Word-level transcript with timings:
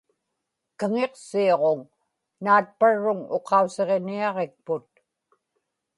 kaŋiqsiuġun 0.79 1.81
naatparruŋ 2.43 3.19
uqausiġiniaġikput 3.35 4.89